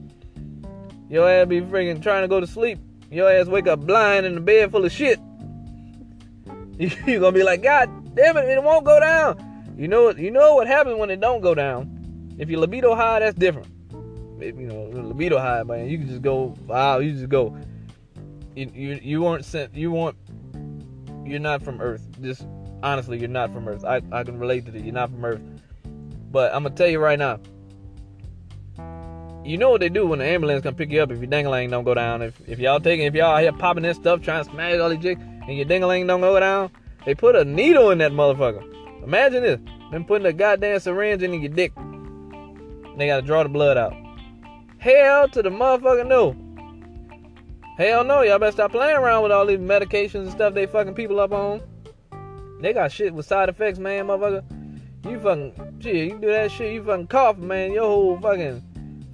Your 1.08 1.30
ass 1.30 1.48
be 1.48 1.62
freaking 1.62 2.02
trying 2.02 2.24
to 2.24 2.28
go 2.28 2.40
to 2.40 2.48
sleep. 2.48 2.80
Your 3.12 3.32
ass 3.32 3.46
wake 3.46 3.68
up 3.68 3.82
blind 3.82 4.26
in 4.26 4.34
the 4.34 4.42
bed 4.42 4.72
full 4.72 4.84
of 4.84 4.92
shit. 4.92 5.20
You're 6.80 7.20
gonna 7.20 7.32
be 7.32 7.44
like, 7.44 7.62
God 7.62 8.16
damn 8.16 8.38
it, 8.38 8.50
it 8.50 8.64
won't 8.64 8.86
go 8.86 9.00
down. 9.00 9.76
You 9.78 9.88
know 9.88 10.06
what? 10.06 10.18
You 10.18 10.32
know 10.32 10.56
what 10.56 10.66
happens 10.66 10.98
when 10.98 11.12
it 11.12 11.20
don't 11.20 11.42
go 11.42 11.54
down. 11.54 12.36
If 12.40 12.50
your 12.50 12.60
libido 12.62 12.96
high, 12.96 13.20
that's 13.20 13.38
different. 13.38 13.68
If, 14.42 14.58
you 14.58 14.66
know, 14.66 14.90
libido 14.94 15.38
high, 15.38 15.62
man, 15.62 15.90
you 15.90 16.00
can 16.00 16.08
just 16.08 16.24
go. 16.24 16.56
Wow, 16.66 16.98
you 17.00 17.12
just 17.12 17.30
go. 17.30 17.56
You 18.56 18.72
you, 18.74 19.00
you 19.04 19.22
weren't 19.22 19.46
sent. 19.46 19.76
You 19.76 19.92
weren't. 19.92 20.18
You're 21.24 21.40
not 21.40 21.62
from 21.62 21.80
Earth. 21.82 22.02
Just 22.20 22.48
honestly, 22.84 23.20
you're 23.20 23.30
not 23.30 23.54
from 23.54 23.68
Earth. 23.68 23.84
I 23.86 24.02
I 24.12 24.24
can 24.24 24.40
relate 24.40 24.66
to 24.66 24.72
that. 24.72 24.84
You're 24.84 24.94
not 24.94 25.10
from 25.12 25.24
Earth. 25.26 25.42
But 26.32 26.54
I'm 26.54 26.64
gonna 26.64 26.76
tell 26.76 26.88
you 26.88 27.00
right 27.00 27.20
now. 27.20 27.40
You 29.44 29.58
know 29.58 29.70
what 29.70 29.80
they 29.80 29.90
do 29.90 30.06
when 30.06 30.20
the 30.20 30.26
ambulance 30.26 30.64
come 30.64 30.76
pick 30.76 30.92
you 30.92 31.02
up 31.02 31.10
if 31.10 31.20
your 31.20 31.28
dingling 31.28 31.70
don't 31.70 31.86
go 31.86 31.94
down. 31.94 32.22
If 32.22 32.40
if 32.48 32.60
y'all 32.60 32.80
taking 32.80 33.06
if 33.06 33.14
y'all 33.14 33.38
here 33.38 33.54
popping 33.54 33.84
this 33.84 33.98
stuff 33.98 34.22
trying 34.22 34.44
to 34.44 34.52
smash 34.52 34.80
all 34.80 34.90
these 34.90 35.00
jigs 35.00 35.22
and 35.22 35.56
your 35.56 35.66
dingling 35.66 36.06
don't 36.06 36.22
go 36.22 36.38
down, 36.40 36.70
they 37.06 37.16
put 37.16 37.36
a 37.36 37.46
needle 37.46 37.92
in 37.92 38.00
that 38.00 38.12
motherfucker. 38.12 38.64
Imagine 39.04 39.44
this. 39.44 39.60
Them 39.92 40.04
putting 40.04 40.28
a 40.28 40.34
goddamn 40.34 40.80
syringe 40.82 41.24
in 41.24 41.34
your 41.34 41.50
dick. 41.50 41.74
They 42.98 43.08
gotta 43.08 43.22
draw 43.22 43.44
the 43.44 43.50
blood 43.50 43.78
out. 43.78 43.94
Hell 44.80 45.30
to 45.30 45.42
the 45.42 45.50
motherfucker 45.50 46.06
no. 46.06 46.36
Hell 47.78 48.04
no, 48.04 48.24
y'all 48.24 48.40
better 48.40 48.52
stop 48.52 48.72
playing 48.72 48.98
around 48.98 49.24
with 49.24 49.32
all 49.32 49.46
these 49.46 49.60
medications 49.60 50.24
and 50.24 50.32
stuff 50.32 50.54
they 50.54 50.66
fucking 50.66 50.96
people 50.96 51.20
up 51.20 51.32
on. 51.32 51.62
They 52.60 52.74
got 52.74 52.92
shit 52.92 53.14
with 53.14 53.26
side 53.26 53.50
effects, 53.50 53.80
man, 53.80 54.08
motherfucker. 54.08 54.44
You 55.08 55.20
fucking 55.20 55.80
shit, 55.80 55.96
you 55.96 56.18
do 56.20 56.28
that 56.28 56.52
shit, 56.52 56.74
you 56.74 56.84
fucking 56.84 57.08
cough, 57.08 57.38
man. 57.38 57.72
Your 57.72 57.86
whole 57.86 58.20
fucking 58.20 58.64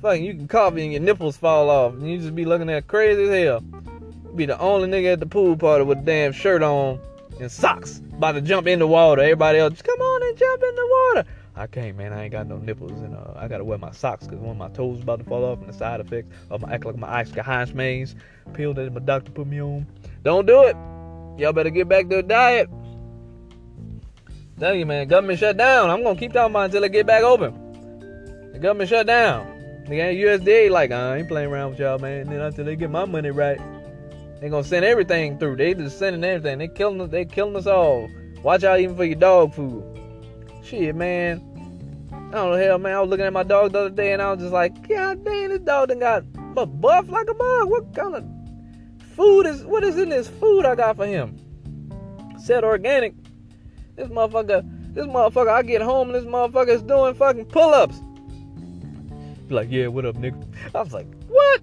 fucking 0.02 0.24
you 0.24 0.34
can 0.34 0.48
cough 0.48 0.76
and 0.76 0.92
your 0.92 1.02
nipples 1.02 1.38
fall 1.38 1.70
off. 1.70 1.94
And 1.94 2.10
you 2.10 2.18
just 2.18 2.36
be 2.36 2.46
looking 2.46 2.70
at 2.70 2.88
crazy 2.88 3.24
as 3.24 3.44
hell. 3.44 3.62
be 4.36 4.46
the 4.46 4.60
only 4.60 4.88
nigga 4.88 5.14
at 5.14 5.20
the 5.20 5.26
pool 5.26 5.58
party 5.58 5.84
with 5.84 6.00
a 6.00 6.02
damn 6.02 6.32
shirt 6.32 6.64
on 6.64 7.00
and 7.40 7.52
socks, 7.52 8.02
about 8.14 8.34
to 8.34 8.42
jump 8.42 8.68
in 8.68 8.80
the 8.80 8.88
water. 8.88 9.22
Everybody 9.22 9.60
else, 9.60 9.74
just 9.74 9.84
come 9.84 10.00
on 10.00 10.24
and 10.24 10.38
jump 10.38 10.64
in 10.64 10.76
the 10.76 10.88
water. 10.88 11.30
I 11.56 11.68
can't, 11.68 11.96
man. 11.98 12.14
I 12.14 12.24
ain't 12.24 12.32
got 12.32 12.48
no 12.48 12.58
nipples, 12.58 13.00
and 13.02 13.16
uh, 13.16 13.34
I 13.36 13.48
gotta 13.48 13.64
wear 13.64 13.78
my 13.78 13.92
socks 13.92 14.26
because 14.26 14.40
one 14.40 14.52
of 14.52 14.58
my 14.58 14.70
toes 14.70 15.02
about 15.02 15.20
to 15.20 15.26
fall 15.26 15.46
off, 15.46 15.60
and 15.60 15.70
the 15.70 15.74
side 15.74 16.00
effects 16.00 16.34
of 16.50 16.62
my 16.62 16.74
act 16.74 16.86
like 16.86 16.98
my 16.98 17.08
eyes 17.08 17.32
ice 17.32 17.46
Heinz 17.46 17.74
maze 17.74 18.16
pill 18.54 18.74
that 18.74 18.92
my 18.92 19.00
doctor 19.00 19.32
put 19.32 19.48
me 19.48 19.62
on. 19.62 19.86
Don't 20.24 20.48
do 20.48 20.64
it. 20.64 20.76
Y'all 21.38 21.54
better 21.54 21.70
get 21.70 21.88
back 21.88 22.10
to 22.10 22.18
the 22.18 22.24
diet. 22.24 22.70
Tell 24.60 24.76
you, 24.76 24.86
man, 24.86 25.08
government 25.08 25.40
shut 25.40 25.58
down. 25.58 25.90
I'm 25.90 26.04
gonna 26.04 26.20
keep 26.20 26.34
talking 26.34 26.52
about 26.52 26.66
until 26.66 26.82
they 26.82 26.90
get 26.90 27.08
back 27.08 27.24
open. 27.24 28.52
The 28.54 28.60
government 28.60 28.90
shut 28.90 29.08
down. 29.08 29.48
The 29.88 29.96
USDA 29.96 30.70
like 30.70 30.92
I 30.92 31.18
ain't 31.18 31.28
playing 31.28 31.50
around 31.50 31.72
with 31.72 31.80
y'all, 31.80 32.00
man. 32.00 32.22
And 32.22 32.32
Then 32.32 32.40
until 32.40 32.66
they 32.66 32.76
get 32.76 32.90
my 32.90 33.06
money 33.06 33.32
right, 33.32 33.60
They 34.40 34.50
gonna 34.50 34.64
send 34.64 34.86
everything 34.86 35.38
through. 35.40 35.56
They 35.56 35.74
just 35.74 35.98
sending 35.98 36.24
everything. 36.24 36.60
They 36.60 36.68
killing 36.68 37.02
us. 37.02 37.10
They 37.10 37.26
killing 37.26 37.56
us 37.56 37.66
all. 37.66 38.10
Watch 38.44 38.64
out 38.64 38.80
even 38.80 38.96
for 38.96 39.06
your 39.06 39.16
dog 39.16 39.54
food. 39.54 39.84
Shit, 40.64 40.96
man. 40.96 41.42
I 42.12 42.38
don't 42.38 42.52
know, 42.52 42.58
hell, 42.58 42.78
man. 42.78 42.96
I 42.96 43.02
was 43.02 43.10
looking 43.10 43.26
at 43.26 43.34
my 43.34 43.44
dog 43.44 43.72
the 43.72 43.80
other 43.80 43.90
day 43.90 44.14
and 44.14 44.22
I 44.22 44.32
was 44.32 44.40
just 44.40 44.54
like, 44.54 44.88
God 44.88 45.24
damn, 45.24 45.50
this 45.50 45.60
dog 45.60 45.90
done 45.90 46.00
got 46.00 46.24
buff 46.54 47.10
like 47.10 47.30
a 47.30 47.34
bug. 47.34 47.70
What 47.70 47.96
kind 47.96 48.16
of 48.16 48.26
food 49.16 49.46
is, 49.46 49.64
what 49.64 49.84
is 49.84 49.98
in 49.98 50.10
this 50.10 50.28
food 50.28 50.66
I 50.66 50.76
got 50.76 50.96
for 50.98 51.06
him? 51.06 51.38
Said 52.38 52.64
organic. 52.64 53.14
This 53.96 54.08
motherfucker, 54.08 54.94
this 54.94 55.06
motherfucker, 55.06 55.50
I 55.50 55.62
get 55.62 55.82
home 55.82 56.10
and 56.10 56.16
this 56.16 56.26
motherfucker 56.26 56.70
is 56.70 56.82
doing 56.82 57.14
fucking 57.14 57.46
pull 57.46 57.74
ups. 57.74 58.00
Like, 59.50 59.70
yeah, 59.70 59.88
what 59.88 60.06
up, 60.06 60.16
nigga? 60.16 60.44
I 60.74 60.82
was 60.82 60.94
like, 60.94 61.08
what? 61.28 61.62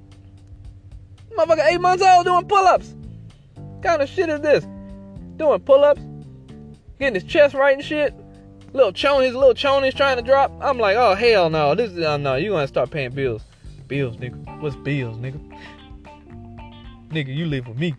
Motherfucker, 1.37 1.73
eight 1.73 1.81
months 1.81 2.05
old 2.05 2.27
doing 2.27 2.47
pull 2.47 2.67
ups. 2.67 2.95
Kind 3.83 4.03
of 4.03 4.09
shit 4.09 4.29
is 4.29 4.41
this? 4.41 4.65
Doing 5.37 5.61
pull 5.61 5.85
ups, 5.85 6.03
getting 6.99 7.15
his 7.15 7.25
chest 7.25 7.55
right 7.55 7.75
and 7.75 7.85
shit. 7.85 8.15
Little 8.73 8.93
chonies, 8.93 9.35
little 9.35 9.55
chonies 9.55 9.97
trying 9.97 10.17
to 10.17 10.23
drop. 10.23 10.53
I'm 10.61 10.79
like, 10.79 10.97
oh 10.97 11.15
hell 11.15 11.51
no, 11.51 11.75
this 11.75 11.91
is 11.91 12.05
uh, 12.05 12.17
no. 12.19 12.37
You 12.37 12.51
gonna 12.51 12.69
start 12.69 12.91
paying 12.91 13.11
bills? 13.11 13.43
Bills, 13.89 14.17
nigga. 14.19 14.61
What's 14.61 14.77
bills, 14.77 15.17
nigga? 15.17 15.41
Nigga, 17.09 17.35
you 17.35 17.47
live 17.47 17.67
with 17.67 17.79
me. 17.79 17.97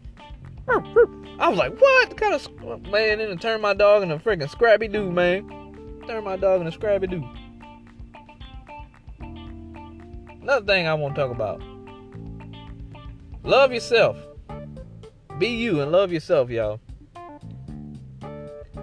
I 1.40 1.50
was 1.50 1.58
like, 1.58 1.80
what 1.80 2.16
kind 2.16 2.34
of 2.34 2.82
man? 2.84 3.18
Then 3.18 3.38
turn 3.38 3.62
my 3.62 3.74
dog 3.74 4.04
into 4.04 4.16
a 4.16 4.20
freaking 4.20 4.50
Scrappy 4.50 4.88
Doo, 4.88 5.12
man. 5.12 6.02
Turn 6.08 6.24
my 6.24 6.38
dog 6.38 6.62
into 6.62 6.70
a 6.70 6.72
Scrappy 6.72 7.08
Doo. 7.08 7.28
Another 10.42 10.66
thing 10.66 10.88
I 10.88 10.94
want 10.94 11.16
to 11.16 11.22
talk 11.22 11.32
about. 11.32 11.62
Love 13.44 13.74
yourself. 13.74 14.18
Be 15.38 15.48
you 15.48 15.82
and 15.82 15.92
love 15.92 16.12
yourself, 16.12 16.50
y'all. 16.50 16.80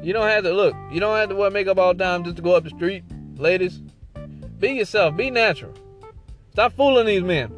You 0.02 0.12
don't 0.12 0.28
have 0.28 0.44
to 0.44 0.52
look. 0.52 0.74
You 0.90 1.00
don't 1.00 1.16
have 1.16 1.30
to 1.30 1.34
wear 1.34 1.50
makeup 1.50 1.78
all 1.78 1.94
the 1.94 2.04
time 2.04 2.24
just 2.24 2.36
to 2.36 2.42
go 2.42 2.54
up 2.54 2.64
the 2.64 2.70
street, 2.70 3.04
ladies. 3.36 3.80
Be 4.58 4.70
yourself. 4.72 5.16
Be 5.16 5.30
natural. 5.30 5.74
Stop 6.52 6.74
fooling 6.74 7.06
these 7.06 7.22
men. 7.22 7.54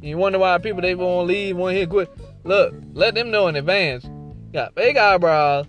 You 0.00 0.16
wonder 0.18 0.38
why 0.38 0.58
people 0.58 0.82
they 0.82 0.94
won't 0.94 1.26
leave, 1.26 1.56
won't 1.56 1.74
hit 1.74 1.90
quit. 1.90 2.10
Look, 2.46 2.74
let 2.92 3.16
them 3.16 3.30
know 3.30 3.48
in 3.48 3.56
advance. 3.56 4.08
Got 4.52 4.74
fake 4.76 4.96
eyebrows, 4.96 5.66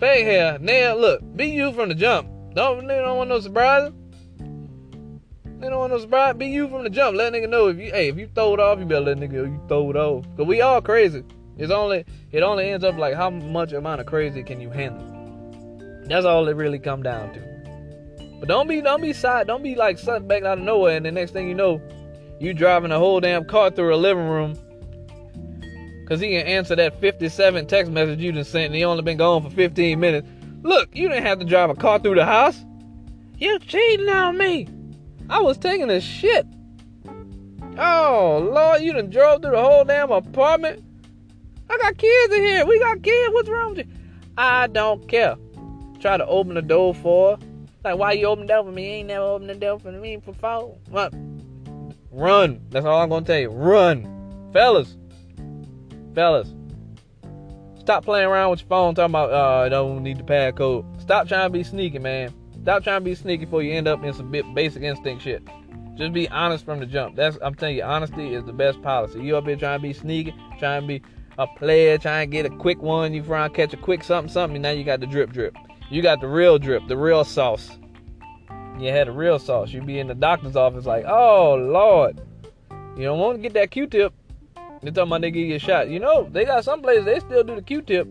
fake 0.00 0.24
hair, 0.24 0.58
nail. 0.58 0.98
Look, 0.98 1.22
be 1.36 1.46
you 1.46 1.72
from 1.72 1.88
the 1.88 1.94
jump. 1.94 2.28
Don't 2.54 2.86
they 2.88 2.96
don't 2.96 3.16
want 3.16 3.28
no 3.30 3.38
surprises. 3.38 3.92
They 5.60 5.68
don't 5.68 5.78
want 5.78 5.92
no 5.92 6.00
surprise. 6.00 6.34
Be 6.34 6.46
you 6.46 6.68
from 6.68 6.82
the 6.82 6.90
jump. 6.90 7.16
Let 7.16 7.32
nigga 7.32 7.48
know 7.48 7.68
if 7.68 7.78
you 7.78 7.90
hey 7.92 8.08
if 8.08 8.18
you 8.18 8.28
throw 8.34 8.54
it 8.54 8.60
off, 8.60 8.80
you 8.80 8.84
better 8.84 9.00
let 9.00 9.18
nigga 9.18 9.32
know 9.32 9.44
you 9.44 9.62
throw 9.68 9.90
it 9.90 9.96
off. 9.96 10.24
Cause 10.36 10.46
we 10.46 10.60
all 10.60 10.80
crazy. 10.80 11.22
It's 11.56 11.70
only 11.72 12.04
it 12.32 12.42
only 12.42 12.70
ends 12.70 12.84
up 12.84 12.98
like 12.98 13.14
how 13.14 13.30
much 13.30 13.72
amount 13.72 14.00
of 14.00 14.06
crazy 14.06 14.42
can 14.42 14.60
you 14.60 14.70
handle. 14.70 15.04
That's 16.06 16.26
all 16.26 16.48
it 16.48 16.56
really 16.56 16.80
come 16.80 17.04
down 17.04 17.32
to. 17.34 18.28
But 18.40 18.48
don't 18.48 18.66
be 18.66 18.80
don't 18.80 19.02
be 19.02 19.12
side 19.12 19.46
don't 19.46 19.62
be 19.62 19.76
like 19.76 19.98
something 19.98 20.26
back 20.26 20.42
out 20.42 20.58
of 20.58 20.64
nowhere 20.64 20.96
and 20.96 21.06
the 21.06 21.12
next 21.12 21.30
thing 21.30 21.48
you 21.48 21.54
know, 21.54 21.80
you 22.40 22.54
driving 22.54 22.90
a 22.90 22.98
whole 22.98 23.20
damn 23.20 23.44
car 23.44 23.70
through 23.70 23.94
a 23.94 23.96
living 23.96 24.28
room. 24.28 24.58
Cause 26.08 26.20
he 26.20 26.30
can 26.30 26.46
answer 26.46 26.74
that 26.74 27.02
57 27.02 27.66
text 27.66 27.92
message 27.92 28.18
you 28.18 28.32
just 28.32 28.50
sent 28.50 28.66
and 28.66 28.74
he 28.74 28.82
only 28.82 29.02
been 29.02 29.18
gone 29.18 29.42
for 29.42 29.50
15 29.50 30.00
minutes. 30.00 30.26
Look, 30.62 30.88
you 30.96 31.06
didn't 31.06 31.24
have 31.24 31.38
to 31.38 31.44
drive 31.44 31.68
a 31.68 31.74
car 31.74 31.98
through 31.98 32.14
the 32.14 32.24
house. 32.24 32.64
You 33.36 33.58
cheating 33.58 34.08
on 34.08 34.38
me. 34.38 34.68
I 35.28 35.42
was 35.42 35.58
taking 35.58 35.90
a 35.90 36.00
shit. 36.00 36.46
Oh 37.76 38.50
Lord, 38.52 38.80
you 38.80 38.94
done 38.94 39.10
drove 39.10 39.42
through 39.42 39.50
the 39.50 39.62
whole 39.62 39.84
damn 39.84 40.10
apartment. 40.10 40.82
I 41.68 41.76
got 41.76 41.98
kids 41.98 42.34
in 42.34 42.42
here. 42.42 42.64
We 42.64 42.78
got 42.78 43.02
kids. 43.02 43.34
What's 43.34 43.50
wrong 43.50 43.74
with 43.74 43.86
you? 43.86 43.92
I 44.38 44.66
don't 44.68 45.06
care. 45.08 45.36
Try 46.00 46.16
to 46.16 46.26
open 46.26 46.54
the 46.54 46.62
door 46.62 46.94
for 46.94 47.36
her. 47.36 47.42
Like, 47.84 47.98
why 47.98 48.12
you 48.12 48.26
open 48.28 48.46
the 48.46 48.54
door 48.54 48.64
for 48.64 48.72
me? 48.72 48.84
You 48.84 48.94
ain't 48.96 49.08
never 49.08 49.24
opened 49.24 49.50
the 49.50 49.54
door 49.56 49.78
for 49.78 49.92
me 49.92 50.18
for. 50.24 50.32
What? 50.88 51.12
Run. 52.10 52.60
That's 52.70 52.86
all 52.86 53.02
I'm 53.02 53.10
gonna 53.10 53.26
tell 53.26 53.38
you. 53.38 53.50
Run. 53.50 54.50
Fellas. 54.54 54.96
Fellas. 56.14 56.54
Stop 57.78 58.04
playing 58.04 58.26
around 58.26 58.50
with 58.50 58.60
your 58.60 58.68
phone 58.68 58.94
talking 58.94 59.12
about 59.12 59.32
uh 59.32 59.64
I 59.64 59.68
don't 59.68 60.02
need 60.02 60.18
the 60.18 60.24
pad 60.24 60.56
code. 60.56 60.84
Stop 61.00 61.28
trying 61.28 61.46
to 61.46 61.50
be 61.50 61.64
sneaky, 61.64 61.98
man. 61.98 62.34
Stop 62.62 62.84
trying 62.84 63.00
to 63.00 63.04
be 63.04 63.14
sneaky 63.14 63.44
before 63.46 63.62
you 63.62 63.72
end 63.72 63.88
up 63.88 64.04
in 64.04 64.12
some 64.12 64.30
basic 64.30 64.82
instinct 64.82 65.22
shit. 65.22 65.42
Just 65.96 66.12
be 66.12 66.28
honest 66.28 66.64
from 66.64 66.80
the 66.80 66.86
jump. 66.86 67.16
That's 67.16 67.38
I'm 67.42 67.54
telling 67.54 67.76
you, 67.76 67.82
honesty 67.82 68.34
is 68.34 68.44
the 68.44 68.52
best 68.52 68.82
policy. 68.82 69.20
You 69.20 69.36
up 69.36 69.46
here 69.46 69.56
trying 69.56 69.78
to 69.78 69.82
be 69.82 69.92
sneaky, 69.92 70.34
trying 70.58 70.82
to 70.82 70.86
be 70.86 71.02
a 71.38 71.46
player, 71.46 71.98
trying 71.98 72.30
to 72.30 72.36
get 72.36 72.46
a 72.46 72.50
quick 72.56 72.82
one. 72.82 73.14
You 73.14 73.22
trying 73.22 73.50
to 73.50 73.56
catch 73.56 73.72
a 73.72 73.76
quick 73.76 74.04
something, 74.04 74.32
something. 74.32 74.60
Now 74.60 74.70
you 74.70 74.84
got 74.84 75.00
the 75.00 75.06
drip, 75.06 75.32
drip. 75.32 75.56
You 75.90 76.02
got 76.02 76.20
the 76.20 76.28
real 76.28 76.58
drip, 76.58 76.86
the 76.88 76.96
real 76.96 77.24
sauce. 77.24 77.78
You 78.78 78.90
had 78.90 79.08
the 79.08 79.12
real 79.12 79.38
sauce. 79.38 79.72
You 79.72 79.80
be 79.80 79.98
in 79.98 80.06
the 80.06 80.14
doctor's 80.14 80.54
office 80.54 80.84
like, 80.84 81.04
oh 81.06 81.54
Lord, 81.54 82.20
you 82.96 83.04
don't 83.04 83.18
want 83.18 83.38
to 83.38 83.42
get 83.42 83.54
that 83.54 83.70
Q-tip. 83.70 84.12
They 84.82 84.90
talking 84.90 85.08
about 85.08 85.20
they 85.22 85.30
give 85.30 85.48
you 85.48 85.56
a 85.56 85.58
shot. 85.58 85.88
You 85.88 85.98
know, 85.98 86.28
they 86.30 86.44
got 86.44 86.64
some 86.64 86.82
places 86.82 87.04
they 87.04 87.20
still 87.20 87.42
do 87.42 87.56
the 87.56 87.62
Q-tip. 87.62 88.06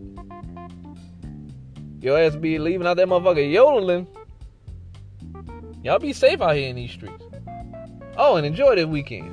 Your 2.02 2.20
ass 2.20 2.36
be 2.36 2.60
leaving 2.60 2.86
out 2.86 2.98
that 2.98 3.08
motherfucker 3.08 3.52
yodeling. 3.52 4.08
Y'all 5.84 6.00
be 6.00 6.14
safe 6.14 6.42
out 6.42 6.56
here 6.56 6.70
in 6.70 6.76
these 6.76 6.92
streets. 6.92 7.24
Oh, 8.18 8.36
and 8.36 8.46
enjoy 8.46 8.76
this 8.76 8.86
weekend. 8.86 9.32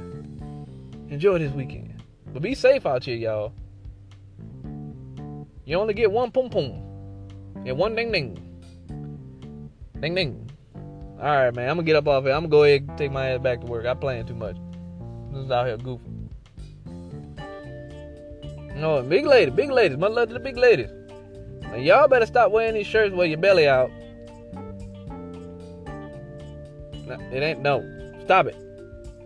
Enjoy 1.10 1.38
this 1.38 1.52
weekend. 1.52 2.02
But 2.32 2.42
be 2.42 2.54
safe 2.54 2.86
out 2.86 3.04
here, 3.04 3.16
y'all. 3.16 3.52
You 5.64 5.78
only 5.78 5.94
get 5.94 6.10
one 6.10 6.30
pum 6.30 6.50
pum. 6.50 6.82
And 7.66 7.78
one 7.78 7.94
ding 7.94 8.12
ding. 8.12 8.38
Ding 10.00 10.14
ding. 10.14 10.50
Alright, 11.18 11.54
man. 11.54 11.70
I'm 11.70 11.76
gonna 11.76 11.86
get 11.86 11.96
up 11.96 12.06
off 12.06 12.24
here. 12.24 12.32
I'm 12.32 12.42
gonna 12.42 12.48
go 12.48 12.64
ahead 12.64 12.82
and 12.88 12.98
take 12.98 13.10
my 13.10 13.30
ass 13.30 13.40
back 13.40 13.60
to 13.60 13.66
work. 13.66 13.86
I'm 13.86 13.98
playing 13.98 14.26
too 14.26 14.34
much. 14.34 14.56
This 15.32 15.44
is 15.44 15.50
out 15.50 15.66
here 15.66 15.78
goofing. 15.78 16.13
No, 18.74 19.02
big 19.02 19.24
lady, 19.24 19.50
big 19.50 19.70
ladies. 19.70 19.96
Much 19.98 20.12
love 20.12 20.28
to 20.28 20.34
the 20.34 20.40
big 20.40 20.56
ladies. 20.56 20.90
Y'all 21.76 22.08
better 22.08 22.26
stop 22.26 22.50
wearing 22.50 22.74
these 22.74 22.86
shirts 22.86 23.14
with 23.14 23.28
your 23.28 23.38
belly 23.38 23.68
out. 23.68 23.90
No, 27.06 27.18
it 27.32 27.42
ain't 27.42 27.60
no. 27.60 27.82
Stop 28.24 28.46
it. 28.46 28.56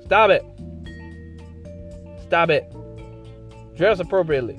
Stop 0.04 0.30
it. 0.30 0.44
Stop 2.26 2.50
it. 2.50 2.72
Dress 3.76 4.00
appropriately. 4.00 4.58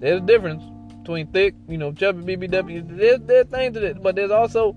There's 0.00 0.20
a 0.20 0.24
difference 0.24 0.62
between 0.98 1.26
thick, 1.28 1.54
you 1.68 1.78
know, 1.78 1.92
chubby 1.92 2.36
BBW. 2.36 2.96
There's 2.96 3.20
there's 3.20 3.46
things 3.46 3.74
to 3.74 3.84
it, 3.84 4.02
but 4.02 4.16
there's 4.16 4.30
also 4.30 4.76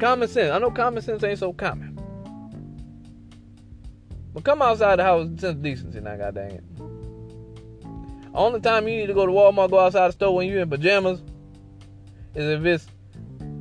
common 0.00 0.28
sense. 0.28 0.52
I 0.52 0.58
know 0.58 0.70
common 0.70 1.02
sense 1.02 1.22
ain't 1.22 1.38
so 1.38 1.52
common. 1.52 1.91
But 4.34 4.44
come 4.44 4.62
outside 4.62 4.98
the 4.98 5.04
house 5.04 5.28
with 5.28 5.40
sense 5.40 5.56
of 5.56 5.62
decency 5.62 6.00
now, 6.00 6.16
god 6.16 6.34
dang 6.34 6.52
it. 6.52 6.64
Only 8.34 8.60
time 8.60 8.88
you 8.88 8.96
need 8.96 9.08
to 9.08 9.14
go 9.14 9.26
to 9.26 9.32
Walmart, 9.32 9.70
go 9.70 9.78
outside 9.78 10.08
the 10.08 10.12
store 10.12 10.34
when 10.34 10.48
you're 10.48 10.60
in 10.60 10.70
pajamas 10.70 11.20
is 12.34 12.60
if 12.60 12.64
it's 12.64 12.86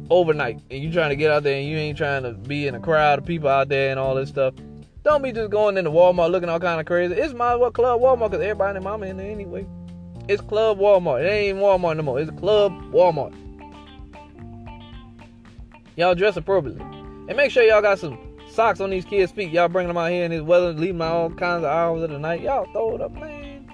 overnight 0.10 0.62
and 0.70 0.84
you're 0.84 0.94
trying 0.94 1.10
to 1.10 1.16
get 1.16 1.32
out 1.32 1.44
there 1.44 1.58
and 1.58 1.68
you 1.68 1.78
ain't 1.78 1.98
trying 1.98 2.24
to 2.24 2.32
be 2.34 2.68
in 2.68 2.75
a 2.75 2.80
crowd 2.80 3.20
of 3.20 3.25
people 3.25 3.50
out 3.50 3.70
there 3.70 3.92
and 3.92 4.00
all 4.00 4.16
this 4.16 4.30
stuff. 4.30 4.54
Don't 5.04 5.22
be 5.24 5.32
just 5.32 5.50
going 5.50 5.78
into 5.78 5.90
Walmart 5.90 6.32
looking 6.32 6.48
all 6.48 6.60
kind 6.60 6.80
of 6.80 6.86
crazy. 6.86 7.16
It's 7.16 7.34
my 7.34 7.56
what 7.56 7.74
club 7.74 8.00
Walmart 8.00 8.32
because 8.32 8.44
everybody 8.44 8.78
and 8.78 8.84
mama 8.84 9.08
in 9.08 9.18
there 9.18 9.30
anyway. 9.30 9.66
It's 10.28 10.42
Club 10.42 10.78
Walmart. 10.78 11.24
It 11.24 11.28
ain't 11.28 11.50
even 11.50 11.62
Walmart 11.62 11.98
no 11.98 12.04
more. 12.04 12.20
It's 12.20 12.32
Club 12.32 12.72
Walmart. 12.92 13.36
Y'all 15.96 16.16
dress 16.16 16.38
appropriately. 16.38 16.82
And 17.28 17.36
make 17.36 17.51
sure 17.51 17.63
y'all 17.63 17.82
got 17.82 18.00
some 18.00 18.18
socks 18.51 18.79
on 18.79 18.89
these 18.89 19.05
kids' 19.05 19.31
feet. 19.31 19.51
Y'all 19.51 19.67
bringing 19.67 19.88
them 19.88 19.98
out 19.98 20.12
here 20.12 20.25
in 20.25 20.31
this 20.31 20.41
weather, 20.41 20.74
leaving 20.74 21.00
them 21.00 21.12
all 21.12 21.29
kinds 21.29 21.63
of 21.63 21.70
hours 21.72 22.03
of 22.03 22.10
the 22.10 22.20
night. 22.20 22.41
Y'all 22.41 22.72
throw 22.72 22.96
it 22.96 23.01
up, 23.01 23.12
man. 23.12 23.72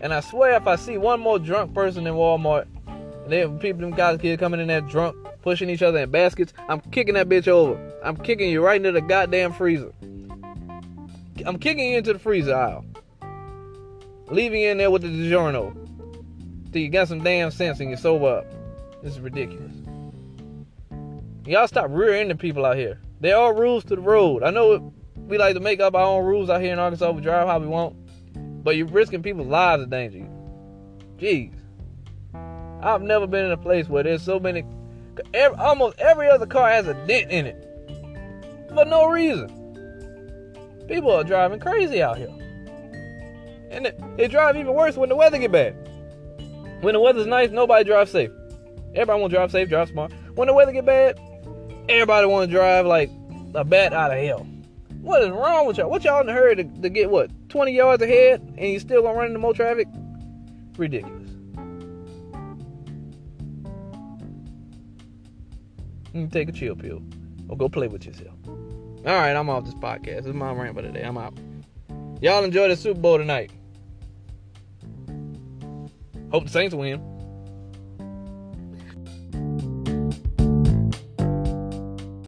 And 0.00 0.12
I 0.12 0.20
swear, 0.20 0.56
if 0.56 0.66
I 0.66 0.76
see 0.76 0.98
one 0.98 1.20
more 1.20 1.38
drunk 1.38 1.74
person 1.74 2.06
in 2.06 2.14
Walmart, 2.14 2.66
and 2.86 3.32
then 3.32 3.58
people, 3.58 3.80
them 3.80 3.92
guys, 3.92 4.20
kids 4.20 4.38
coming 4.38 4.60
in 4.60 4.68
there 4.68 4.82
drunk, 4.82 5.16
pushing 5.42 5.70
each 5.70 5.82
other 5.82 5.98
in 5.98 6.10
baskets, 6.10 6.52
I'm 6.68 6.80
kicking 6.80 7.14
that 7.14 7.28
bitch 7.28 7.48
over. 7.48 7.80
I'm 8.04 8.16
kicking 8.16 8.50
you 8.50 8.62
right 8.62 8.76
into 8.76 8.92
the 8.92 9.00
goddamn 9.00 9.52
freezer. 9.52 9.92
I'm 11.44 11.58
kicking 11.58 11.90
you 11.90 11.98
into 11.98 12.12
the 12.12 12.18
freezer 12.18 12.54
aisle 12.54 12.84
leaving 14.30 14.60
you 14.60 14.70
in 14.70 14.78
there 14.78 14.90
with 14.90 15.02
the 15.02 15.08
DiGiorno 15.08 15.72
till 16.72 16.82
you 16.82 16.88
got 16.88 17.08
some 17.08 17.22
damn 17.22 17.50
sense 17.50 17.80
and 17.80 17.90
you're 17.90 17.98
sober 17.98 18.38
up. 18.38 18.46
This 19.02 19.14
is 19.14 19.20
ridiculous. 19.20 19.72
Y'all 21.46 21.68
stop 21.68 21.86
rear-ending 21.90 22.38
people 22.38 22.66
out 22.66 22.76
here. 22.76 23.00
There 23.20 23.36
are 23.36 23.54
rules 23.54 23.84
to 23.84 23.94
the 23.94 24.02
road. 24.02 24.42
I 24.42 24.50
know 24.50 24.92
we 25.16 25.38
like 25.38 25.54
to 25.54 25.60
make 25.60 25.78
up 25.78 25.94
our 25.94 26.04
own 26.04 26.24
rules 26.24 26.50
out 26.50 26.60
here 26.60 26.72
in 26.72 26.80
Arkansas. 26.80 27.12
We 27.12 27.22
drive 27.22 27.46
how 27.46 27.60
we 27.60 27.68
want, 27.68 27.94
but 28.64 28.76
you're 28.76 28.88
risking 28.88 29.22
people's 29.22 29.46
lives 29.46 29.84
in 29.84 29.90
danger. 29.90 30.28
Jeez, 31.18 31.52
I've 32.82 33.02
never 33.02 33.28
been 33.28 33.44
in 33.44 33.52
a 33.52 33.56
place 33.56 33.88
where 33.88 34.02
there's 34.02 34.22
so 34.22 34.40
many. 34.40 34.64
Every, 35.32 35.56
almost 35.56 35.98
every 36.00 36.28
other 36.28 36.46
car 36.46 36.68
has 36.68 36.88
a 36.88 36.94
dent 37.06 37.30
in 37.30 37.46
it 37.46 37.62
for 38.74 38.84
no 38.84 39.06
reason. 39.06 39.48
People 40.88 41.12
are 41.12 41.22
driving 41.22 41.60
crazy 41.60 42.02
out 42.02 42.18
here. 42.18 42.34
And 43.70 43.86
it, 43.86 44.00
it 44.18 44.28
drive 44.32 44.56
even 44.56 44.74
worse 44.74 44.96
when 44.96 45.10
the 45.10 45.16
weather 45.16 45.38
get 45.38 45.52
bad. 45.52 45.74
When 46.80 46.94
the 46.94 47.00
weather's 47.00 47.28
nice, 47.28 47.50
nobody 47.50 47.84
drives 47.84 48.10
safe. 48.10 48.30
Everybody 48.94 49.20
want 49.20 49.30
to 49.30 49.36
drive 49.36 49.52
safe, 49.52 49.68
drive 49.68 49.88
smart. 49.88 50.12
When 50.34 50.48
the 50.48 50.54
weather 50.54 50.72
get 50.72 50.84
bad, 50.84 51.20
everybody 51.88 52.26
want 52.26 52.50
to 52.50 52.56
drive 52.56 52.86
like 52.86 53.10
a 53.54 53.64
bat 53.64 53.92
out 53.92 54.12
of 54.12 54.18
hell. 54.18 54.46
What 55.00 55.22
is 55.22 55.30
wrong 55.30 55.66
with 55.66 55.78
y'all? 55.78 55.88
What 55.88 56.04
y'all 56.04 56.20
in 56.20 56.28
a 56.28 56.32
hurry 56.32 56.56
to, 56.56 56.64
to 56.64 56.88
get 56.88 57.10
what 57.10 57.30
20 57.48 57.72
yards 57.72 58.02
ahead 58.02 58.40
and 58.58 58.72
you 58.72 58.80
still 58.80 59.02
gonna 59.02 59.16
run 59.16 59.28
into 59.28 59.38
more 59.38 59.54
traffic? 59.54 59.86
Ridiculous. 60.76 61.30
You 66.12 66.26
take 66.28 66.48
a 66.48 66.52
chill 66.52 66.74
pill 66.74 67.02
or 67.48 67.56
go 67.56 67.68
play 67.68 67.88
with 67.88 68.04
yourself. 68.06 68.34
All 68.46 69.14
right, 69.14 69.36
I'm 69.36 69.48
off 69.48 69.64
this 69.64 69.74
podcast. 69.74 70.04
This 70.04 70.26
is 70.26 70.34
my 70.34 70.52
rant 70.52 70.74
for 70.74 70.82
today. 70.82 71.02
I'm 71.02 71.16
out. 71.16 71.38
Y'all 72.20 72.42
enjoy 72.42 72.68
the 72.68 72.76
Super 72.76 72.98
Bowl 72.98 73.18
tonight. 73.18 73.52
Hope 76.32 76.44
the 76.44 76.50
Saints 76.50 76.74
win. 76.74 77.15